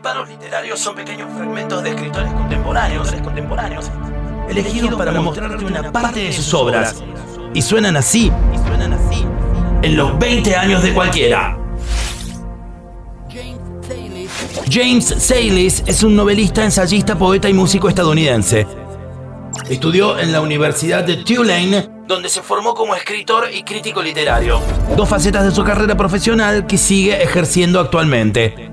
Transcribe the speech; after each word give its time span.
disparos 0.00 0.30
literarios 0.30 0.80
son 0.80 0.94
pequeños 0.94 1.28
fragmentos 1.36 1.82
de 1.82 1.90
escritores 1.90 2.32
contemporáneos, 2.32 3.12
contemporáneos 3.22 3.90
elegidos 4.48 4.94
para 4.94 5.12
mostrarte 5.20 5.62
una 5.62 5.92
parte 5.92 6.20
de 6.20 6.32
sus 6.32 6.54
obras. 6.54 7.04
Y 7.52 7.60
suenan 7.60 7.98
así, 7.98 8.32
y 8.54 8.58
suenan 8.66 8.94
así, 8.94 9.26
en 9.82 9.96
los 9.98 10.18
20 10.18 10.56
años 10.56 10.82
de 10.82 10.94
cualquiera. 10.94 11.58
James 14.70 15.14
Sayles 15.18 15.82
es 15.84 16.02
un 16.02 16.16
novelista, 16.16 16.64
ensayista, 16.64 17.18
poeta 17.18 17.50
y 17.50 17.52
músico 17.52 17.90
estadounidense. 17.90 18.66
Estudió 19.68 20.18
en 20.18 20.32
la 20.32 20.40
Universidad 20.40 21.04
de 21.04 21.18
Tulane, 21.18 21.90
donde 22.06 22.30
se 22.30 22.40
formó 22.40 22.72
como 22.72 22.94
escritor 22.94 23.52
y 23.52 23.64
crítico 23.64 24.02
literario. 24.02 24.62
Dos 24.96 25.06
facetas 25.06 25.44
de 25.44 25.50
su 25.50 25.62
carrera 25.62 25.94
profesional 25.94 26.66
que 26.66 26.78
sigue 26.78 27.22
ejerciendo 27.22 27.80
actualmente. 27.80 28.69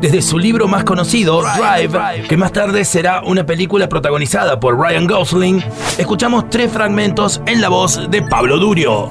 Desde 0.00 0.22
su 0.22 0.38
libro 0.38 0.68
más 0.68 0.84
conocido, 0.84 1.42
Drive, 1.42 2.26
que 2.28 2.36
más 2.36 2.52
tarde 2.52 2.84
será 2.84 3.22
una 3.22 3.44
película 3.44 3.88
protagonizada 3.88 4.58
por 4.60 4.78
Ryan 4.78 5.06
Gosling, 5.06 5.62
escuchamos 5.98 6.50
tres 6.50 6.70
fragmentos 6.72 7.40
en 7.46 7.60
la 7.60 7.68
voz 7.68 8.10
de 8.10 8.22
Pablo 8.22 8.58
Durio. 8.58 9.10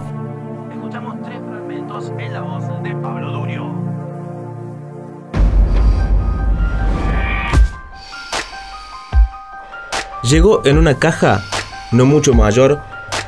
Escuchamos 0.72 1.16
tres 1.24 1.40
fragmentos 1.48 2.12
en 2.18 2.34
la 2.34 2.42
voz 2.42 2.84
de 2.84 2.96
Pablo 2.96 3.32
Durio. 3.32 3.74
Llegó 10.24 10.66
en 10.66 10.78
una 10.78 10.96
caja 10.96 11.44
no 11.92 12.06
mucho 12.06 12.34
mayor 12.34 12.82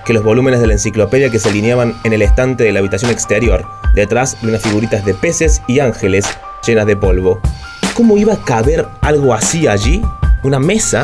que 0.05 0.13
los 0.13 0.23
volúmenes 0.23 0.59
de 0.59 0.67
la 0.67 0.73
enciclopedia 0.73 1.29
que 1.29 1.39
se 1.39 1.49
alineaban 1.49 1.95
en 2.03 2.13
el 2.13 2.21
estante 2.21 2.63
de 2.63 2.71
la 2.71 2.79
habitación 2.79 3.11
exterior, 3.11 3.65
detrás 3.93 4.41
de 4.41 4.49
unas 4.49 4.61
figuritas 4.61 5.05
de 5.05 5.13
peces 5.13 5.61
y 5.67 5.79
ángeles 5.79 6.25
llenas 6.65 6.85
de 6.85 6.95
polvo. 6.95 7.39
¿Cómo 7.93 8.17
iba 8.17 8.33
a 8.33 8.43
caber 8.43 8.87
algo 9.01 9.33
así 9.33 9.67
allí? 9.67 10.01
¿Una 10.43 10.59
mesa? 10.59 11.03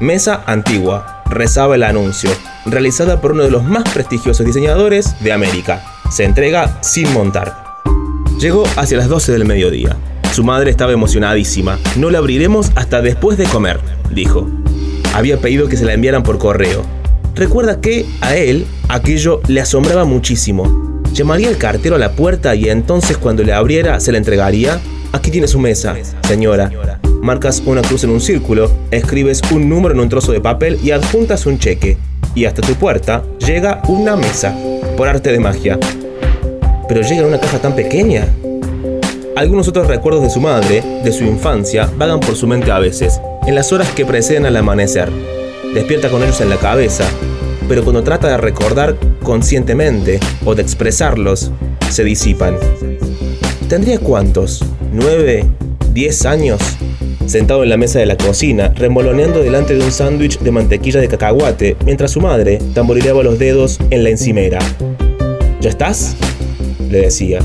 Mesa 0.00 0.42
antigua, 0.46 1.22
rezaba 1.30 1.74
el 1.74 1.82
anuncio, 1.82 2.30
realizada 2.66 3.20
por 3.20 3.32
uno 3.32 3.44
de 3.44 3.50
los 3.50 3.64
más 3.64 3.84
prestigiosos 3.90 4.44
diseñadores 4.44 5.16
de 5.20 5.32
América. 5.32 5.82
Se 6.10 6.24
entrega 6.24 6.78
sin 6.82 7.12
montar. 7.12 7.64
Llegó 8.38 8.64
hacia 8.76 8.98
las 8.98 9.08
12 9.08 9.32
del 9.32 9.46
mediodía. 9.46 9.96
Su 10.32 10.44
madre 10.44 10.70
estaba 10.70 10.92
emocionadísima. 10.92 11.78
No 11.96 12.10
la 12.10 12.18
abriremos 12.18 12.70
hasta 12.74 13.00
después 13.00 13.38
de 13.38 13.44
comer, 13.44 13.80
dijo 14.10 14.46
había 15.16 15.38
pedido 15.40 15.66
que 15.66 15.78
se 15.78 15.86
la 15.86 15.94
enviaran 15.94 16.22
por 16.22 16.36
correo. 16.36 16.82
Recuerda 17.34 17.80
que 17.80 18.04
a 18.20 18.36
él 18.36 18.66
aquello 18.90 19.40
le 19.48 19.62
asombraba 19.62 20.04
muchísimo. 20.04 20.95
Llamaría 21.12 21.48
el 21.48 21.56
cartero 21.56 21.96
a 21.96 21.98
la 21.98 22.12
puerta 22.12 22.54
y 22.54 22.68
entonces 22.68 23.16
cuando 23.16 23.42
le 23.42 23.52
abriera 23.52 24.00
se 24.00 24.12
la 24.12 24.18
entregaría. 24.18 24.80
Aquí 25.12 25.30
tiene 25.30 25.48
su 25.48 25.58
mesa, 25.58 25.94
señora. 26.26 26.70
Marcas 27.22 27.62
una 27.64 27.82
cruz 27.82 28.04
en 28.04 28.10
un 28.10 28.20
círculo, 28.20 28.70
escribes 28.90 29.40
un 29.50 29.68
número 29.68 29.94
en 29.94 30.00
un 30.00 30.08
trozo 30.08 30.32
de 30.32 30.40
papel 30.40 30.78
y 30.82 30.90
adjuntas 30.90 31.46
un 31.46 31.58
cheque. 31.58 31.96
Y 32.34 32.44
hasta 32.44 32.62
tu 32.62 32.74
puerta 32.74 33.22
llega 33.38 33.80
una 33.88 34.14
mesa, 34.14 34.54
por 34.96 35.08
arte 35.08 35.32
de 35.32 35.40
magia. 35.40 35.78
Pero 36.88 37.00
llega 37.00 37.26
una 37.26 37.40
caja 37.40 37.58
tan 37.58 37.74
pequeña. 37.74 38.28
Algunos 39.36 39.68
otros 39.68 39.86
recuerdos 39.86 40.22
de 40.22 40.30
su 40.30 40.40
madre, 40.40 40.82
de 41.02 41.12
su 41.12 41.24
infancia, 41.24 41.90
vagan 41.98 42.20
por 42.20 42.36
su 42.36 42.46
mente 42.46 42.70
a 42.70 42.78
veces, 42.78 43.20
en 43.46 43.54
las 43.54 43.72
horas 43.72 43.90
que 43.90 44.06
preceden 44.06 44.46
al 44.46 44.56
amanecer. 44.56 45.10
Despierta 45.74 46.08
con 46.08 46.22
ellos 46.22 46.40
en 46.40 46.50
la 46.50 46.56
cabeza, 46.56 47.04
pero 47.68 47.82
cuando 47.82 48.02
trata 48.02 48.28
de 48.28 48.36
recordar 48.36 48.96
conscientemente 49.22 50.20
o 50.44 50.54
de 50.54 50.62
expresarlos, 50.62 51.50
se 51.90 52.04
disipan. 52.04 52.56
¿Tendría 53.68 53.98
cuántos? 53.98 54.64
¿Nueve? 54.92 55.44
¿Diez 55.92 56.26
años? 56.26 56.60
Sentado 57.26 57.64
en 57.64 57.70
la 57.70 57.76
mesa 57.76 57.98
de 57.98 58.06
la 58.06 58.16
cocina, 58.16 58.72
remoloneando 58.76 59.42
delante 59.42 59.74
de 59.74 59.84
un 59.84 59.90
sándwich 59.90 60.38
de 60.38 60.52
mantequilla 60.52 61.00
de 61.00 61.08
cacahuate, 61.08 61.76
mientras 61.84 62.12
su 62.12 62.20
madre 62.20 62.60
tamborileaba 62.74 63.24
los 63.24 63.38
dedos 63.38 63.78
en 63.90 64.04
la 64.04 64.10
encimera. 64.10 64.58
¿Ya 65.60 65.70
estás? 65.70 66.16
le 66.90 67.00
decía. 67.00 67.40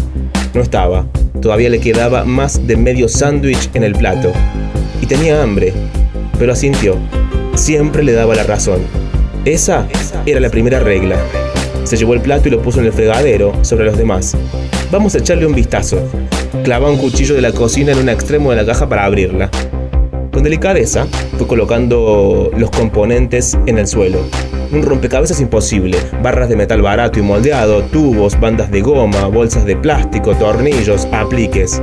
No 0.53 0.61
estaba. 0.61 1.07
Todavía 1.41 1.69
le 1.69 1.79
quedaba 1.79 2.23
más 2.23 2.67
de 2.67 2.77
medio 2.77 3.07
sándwich 3.07 3.69
en 3.73 3.83
el 3.83 3.93
plato 3.93 4.31
y 5.01 5.05
tenía 5.05 5.41
hambre, 5.41 5.73
pero 6.37 6.53
asintió. 6.53 6.97
Siempre 7.55 8.03
le 8.03 8.11
daba 8.11 8.35
la 8.35 8.43
razón. 8.43 8.81
Esa 9.45 9.87
era 10.27 10.39
la 10.39 10.49
primera 10.49 10.79
regla. 10.79 11.15
Se 11.83 11.97
llevó 11.97 12.13
el 12.13 12.21
plato 12.21 12.47
y 12.47 12.51
lo 12.51 12.61
puso 12.61 12.79
en 12.79 12.85
el 12.85 12.93
fregadero 12.93 13.53
sobre 13.63 13.85
los 13.85 13.97
demás. 13.97 14.37
Vamos 14.91 15.15
a 15.15 15.17
echarle 15.17 15.47
un 15.47 15.55
vistazo. 15.55 15.97
Clava 16.63 16.91
un 16.91 16.97
cuchillo 16.97 17.33
de 17.33 17.41
la 17.41 17.51
cocina 17.51 17.91
en 17.91 17.97
un 17.97 18.09
extremo 18.09 18.51
de 18.51 18.57
la 18.57 18.65
caja 18.67 18.87
para 18.87 19.03
abrirla. 19.03 19.49
Con 20.31 20.43
delicadeza 20.43 21.07
fue 21.37 21.47
colocando 21.47 22.51
los 22.55 22.69
componentes 22.69 23.57
en 23.65 23.79
el 23.79 23.87
suelo. 23.87 24.19
Un 24.71 24.83
rompecabezas 24.83 25.41
imposible, 25.41 25.97
barras 26.21 26.47
de 26.47 26.55
metal 26.55 26.83
barato 26.83 27.17
y 27.17 27.23
moldeado, 27.23 27.81
tubos, 27.85 28.39
bandas 28.39 28.69
de 28.69 28.81
goma, 28.81 29.25
bolsas 29.25 29.65
de 29.65 29.75
plástico, 29.75 30.35
tornillos, 30.35 31.07
apliques. 31.11 31.81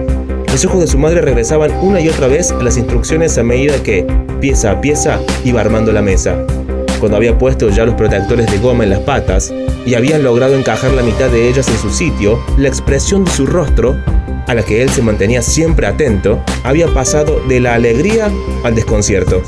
Los 0.53 0.65
ojos 0.65 0.81
de 0.81 0.87
su 0.87 0.97
madre 0.97 1.23
regresaban 1.23 1.73
una 1.83 2.01
y 2.01 2.09
otra 2.09 2.29
vez 2.29 2.53
a 2.53 2.63
las 2.63 2.77
instrucciones 2.77 3.37
a 3.37 3.43
medida 3.43 3.83
que, 3.83 4.07
pieza 4.41 4.71
a 4.71 4.81
pieza, 4.81 5.21
iba 5.45 5.61
armando 5.61 5.93
la 5.93 6.03
mesa. 6.03 6.47
Cuando 6.99 7.17
había 7.17 7.39
puesto 7.39 7.69
ya 7.71 7.85
los 7.85 7.95
protectores 7.95 8.51
de 8.51 8.59
goma 8.59 8.83
en 8.83 8.91
las 8.91 9.01
patas 9.01 9.53
y 9.87 9.95
habían 9.95 10.25
logrado 10.25 10.57
encajar 10.57 10.93
la 10.93 11.03
mitad 11.03 11.31
de 11.31 11.49
ellas 11.49 11.69
en 11.69 11.79
su 11.79 11.91
sitio, 11.91 12.43
la 12.57 12.69
expresión 12.69 13.25
de 13.25 13.31
su 13.31 13.47
rostro, 13.47 13.97
a 14.49 14.55
la 14.55 14.63
que 14.65 14.83
él 14.83 14.91
se 14.91 15.03
mantenía 15.03 15.41
siempre 15.43 15.87
atento, 15.87 16.43
había 16.65 16.89
pasado 16.89 17.41
de 17.49 17.61
la 17.61 17.75
alegría 17.75 18.31
al 18.65 18.75
desconcierto. 18.75 19.43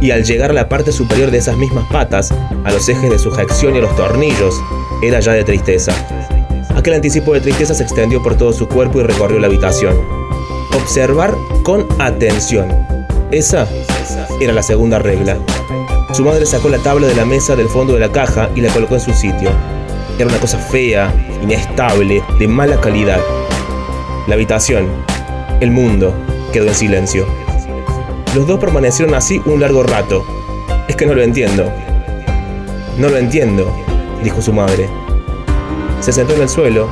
Y 0.00 0.10
al 0.10 0.24
llegar 0.24 0.50
a 0.50 0.54
la 0.54 0.68
parte 0.68 0.90
superior 0.90 1.30
de 1.30 1.38
esas 1.38 1.56
mismas 1.56 1.84
patas, 1.92 2.32
a 2.64 2.72
los 2.72 2.88
ejes 2.88 3.10
de 3.10 3.18
sujeción 3.18 3.76
y 3.76 3.78
a 3.78 3.82
los 3.82 3.94
tornillos, 3.94 4.60
era 5.02 5.20
ya 5.20 5.32
de 5.32 5.44
tristeza. 5.44 5.92
Aquel 6.74 6.94
anticipo 6.94 7.32
de 7.32 7.40
tristeza 7.40 7.74
se 7.74 7.84
extendió 7.84 8.22
por 8.22 8.36
todo 8.36 8.52
su 8.52 8.66
cuerpo 8.66 8.98
y 8.98 9.04
recorrió 9.04 9.38
la 9.38 9.46
habitación. 9.46 9.94
Observar 10.74 11.32
con 11.62 11.86
atención. 12.00 12.66
Esa 13.30 13.68
era 14.40 14.52
la 14.52 14.62
segunda 14.62 14.98
regla. 14.98 15.36
Su 16.12 16.24
madre 16.24 16.44
sacó 16.44 16.68
la 16.68 16.78
tabla 16.78 17.06
de 17.06 17.14
la 17.14 17.24
mesa 17.24 17.56
del 17.56 17.68
fondo 17.68 17.94
de 17.94 18.00
la 18.00 18.12
caja 18.12 18.50
y 18.54 18.60
la 18.60 18.70
colocó 18.70 18.94
en 18.94 19.00
su 19.00 19.14
sitio. 19.14 19.50
Era 20.18 20.28
una 20.28 20.38
cosa 20.38 20.58
fea, 20.58 21.10
inestable, 21.42 22.22
de 22.38 22.46
mala 22.46 22.78
calidad. 22.82 23.18
La 24.26 24.34
habitación, 24.34 24.88
el 25.60 25.70
mundo, 25.70 26.14
quedó 26.52 26.68
en 26.68 26.74
silencio. 26.74 27.26
Los 28.34 28.46
dos 28.46 28.60
permanecieron 28.60 29.14
así 29.14 29.40
un 29.46 29.60
largo 29.62 29.84
rato. 29.84 30.22
Es 30.86 30.96
que 30.96 31.06
no 31.06 31.14
lo 31.14 31.22
entiendo. 31.22 31.72
No 32.98 33.08
lo 33.08 33.16
entiendo, 33.16 33.74
dijo 34.22 34.42
su 34.42 34.52
madre. 34.52 34.90
Se 36.00 36.12
sentó 36.12 36.34
en 36.34 36.42
el 36.42 36.48
suelo, 36.50 36.88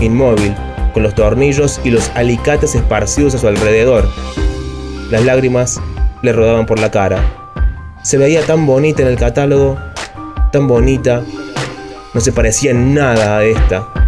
inmóvil, 0.00 0.54
con 0.94 1.02
los 1.02 1.16
tornillos 1.16 1.80
y 1.82 1.90
los 1.90 2.10
alicates 2.10 2.76
esparcidos 2.76 3.34
a 3.34 3.38
su 3.38 3.48
alrededor. 3.48 4.08
Las 5.10 5.24
lágrimas 5.24 5.80
le 6.22 6.32
rodaban 6.32 6.64
por 6.64 6.78
la 6.78 6.92
cara. 6.92 7.41
Se 8.02 8.18
veía 8.18 8.44
tan 8.44 8.66
bonita 8.66 9.02
en 9.02 9.08
el 9.08 9.16
catálogo, 9.16 9.78
tan 10.50 10.66
bonita, 10.66 11.22
no 12.12 12.20
se 12.20 12.32
parecía 12.32 12.72
en 12.72 12.94
nada 12.94 13.38
a 13.38 13.44
esta. 13.44 14.01